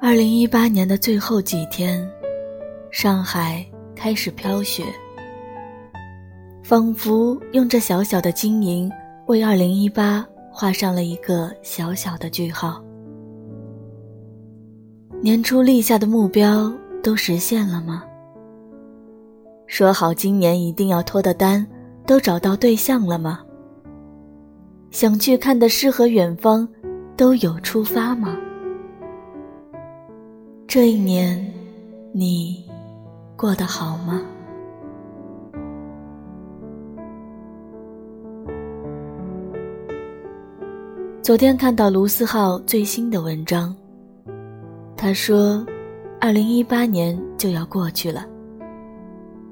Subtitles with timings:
[0.00, 2.06] 二零一八年的最后几天，
[2.90, 3.64] 上海
[3.96, 4.84] 开始飘雪，
[6.62, 8.90] 仿佛用这小小的晶莹
[9.26, 12.82] 为二零一八画上了一个小小的句号。
[15.20, 16.72] 年初立下的目标
[17.02, 18.04] 都实现了吗？
[19.66, 21.66] 说好今年一定要脱的单，
[22.06, 23.40] 都找到对象了吗？
[24.94, 26.68] 想去看的诗和远方，
[27.16, 28.38] 都有出发吗？
[30.68, 31.52] 这一年，
[32.12, 32.64] 你
[33.36, 34.22] 过得好吗？
[41.20, 43.74] 昨天看到卢思浩最新的文章，
[44.96, 45.66] 他说
[46.22, 48.24] ：“二零一八年就要过去了。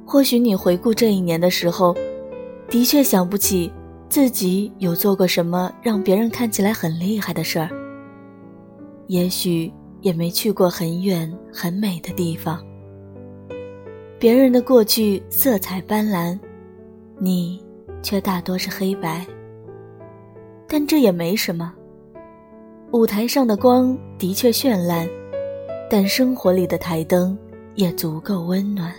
[0.07, 1.97] 或许你回顾这一年的时候，
[2.69, 3.73] 的确想不起
[4.12, 7.71] 自己有做过什么让别人看起来很厉害的事儿。
[9.07, 12.60] 也许……”也没去过很远很美的地方。
[14.18, 16.37] 别人的过去色彩斑斓，
[17.21, 17.65] 你
[18.02, 19.24] 却大多是黑白。
[20.66, 21.73] 但这也没什么。
[22.90, 25.09] 舞台上的光的确绚烂，
[25.88, 27.38] 但生活里的台灯
[27.77, 28.93] 也足够温暖。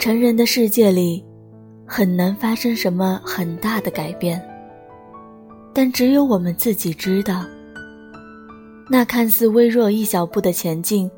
[0.00, 1.22] 成人的世界里，
[1.86, 4.42] 很难发生什么很大的改变。
[5.74, 7.44] 但只有我们自己知道，
[8.88, 11.08] 那看似微弱一小步的前进，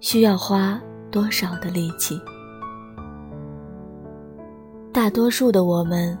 [0.00, 2.18] 需要花多少的力气。
[4.94, 6.18] 大多数的我们，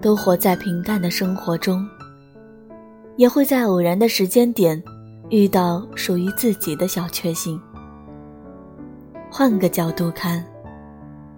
[0.00, 1.86] 都活在平淡的生活中，
[3.16, 4.82] 也会在偶然的时间点，
[5.28, 7.60] 遇到属于自己的小确幸。
[9.30, 10.42] 换个角度看，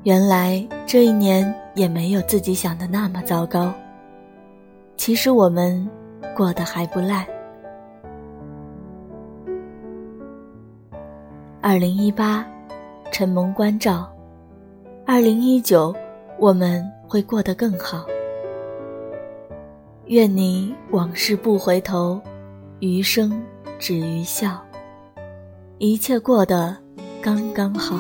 [0.05, 3.73] 原来这一年也没有自己想的那么糟糕。
[4.97, 5.89] 其实我们
[6.37, 7.27] 过得还不赖。
[11.61, 12.45] 二零一八，
[13.13, 14.11] 承蒙关照；
[15.07, 15.95] 二零一九，
[16.37, 18.05] 我们会过得更好。
[20.07, 22.21] 愿你往事不回头，
[22.81, 23.41] 余生
[23.79, 24.61] 只余笑，
[25.79, 26.77] 一切过得
[27.23, 27.97] 刚刚好。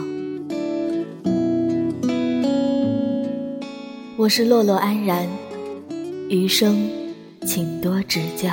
[4.23, 5.29] 我是洛洛安然。
[6.31, 6.89] 余生，
[7.45, 8.51] 请多指教。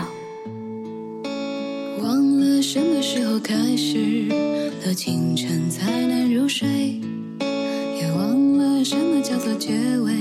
[2.02, 4.28] 忘了什么时候开始
[4.84, 7.00] 到清晨才能入睡，
[7.96, 9.70] 也忘了什么叫做结
[10.00, 10.12] 尾，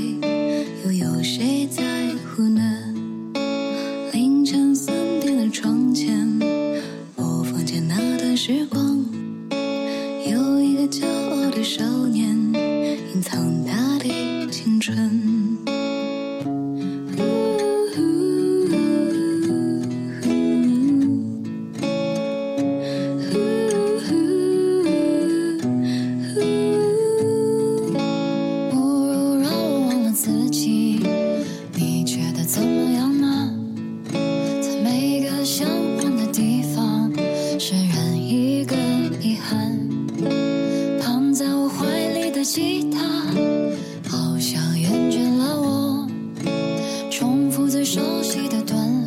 [0.85, 1.83] 又有谁在
[2.27, 2.95] 乎呢？
[4.13, 6.29] 凌晨三点的窗前，
[7.17, 9.03] 播放着那段时光，
[10.31, 12.37] 有一个骄傲的少年，
[13.15, 14.09] 隐藏他的
[14.51, 14.97] 青春
[28.71, 31.01] 不如让我忘了自己，
[31.75, 33.09] 你觉得怎么样？
[34.63, 37.13] 在每个想玩的地方，
[37.59, 38.75] 是任意一个
[39.21, 39.79] 遗憾，
[41.01, 43.28] 躺在我怀里的吉他。
[48.65, 48.98] 断。